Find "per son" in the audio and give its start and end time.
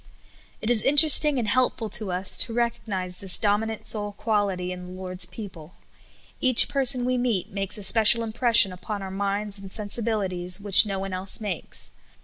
6.67-7.05